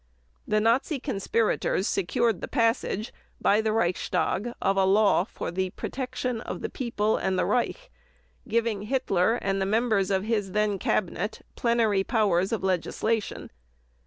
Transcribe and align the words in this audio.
The 0.47 0.59
Nazi 0.59 0.99
conspirators 0.99 1.87
secured 1.87 2.41
the 2.41 2.47
passage 2.47 3.13
by 3.39 3.61
the 3.61 3.71
Reichstag 3.71 4.51
of 4.59 4.75
a 4.75 4.83
"Law 4.83 5.25
for 5.25 5.51
the 5.51 5.69
Protection 5.69 6.41
of 6.41 6.61
the 6.61 6.71
People 6.71 7.17
and 7.17 7.37
the 7.37 7.45
Reich" 7.45 7.91
giving 8.47 8.81
Hitler 8.87 9.35
and 9.35 9.61
the 9.61 9.67
members 9.67 10.09
of 10.09 10.23
his 10.23 10.53
then 10.53 10.79
cabinet 10.79 11.45
plenary 11.55 12.03
powers 12.03 12.51
of 12.51 12.63
legislation. 12.63 13.51